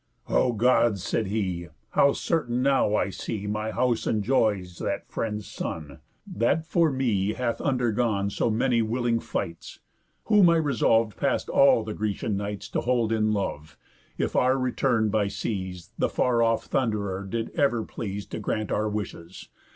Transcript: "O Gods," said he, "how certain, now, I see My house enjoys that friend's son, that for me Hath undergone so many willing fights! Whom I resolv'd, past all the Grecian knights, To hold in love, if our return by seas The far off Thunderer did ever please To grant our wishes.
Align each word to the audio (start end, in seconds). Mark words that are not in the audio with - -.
"O 0.29 0.53
Gods," 0.53 1.03
said 1.03 1.27
he, 1.27 1.67
"how 1.91 2.13
certain, 2.13 2.63
now, 2.63 2.95
I 2.95 3.11
see 3.11 3.45
My 3.45 3.69
house 3.69 4.07
enjoys 4.07 4.79
that 4.79 5.07
friend's 5.07 5.45
son, 5.45 5.99
that 6.25 6.65
for 6.65 6.91
me 6.91 7.33
Hath 7.33 7.61
undergone 7.61 8.31
so 8.31 8.49
many 8.49 8.81
willing 8.81 9.19
fights! 9.19 9.77
Whom 10.25 10.49
I 10.49 10.55
resolv'd, 10.55 11.17
past 11.19 11.49
all 11.49 11.83
the 11.83 11.93
Grecian 11.93 12.35
knights, 12.35 12.67
To 12.69 12.81
hold 12.81 13.11
in 13.11 13.31
love, 13.31 13.77
if 14.17 14.35
our 14.35 14.57
return 14.57 15.09
by 15.09 15.27
seas 15.27 15.91
The 15.99 16.09
far 16.09 16.41
off 16.41 16.65
Thunderer 16.65 17.23
did 17.29 17.51
ever 17.51 17.83
please 17.85 18.25
To 18.29 18.39
grant 18.39 18.71
our 18.71 18.89
wishes. 18.89 19.49